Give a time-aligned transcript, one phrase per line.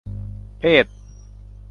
[0.59, 0.85] เพศ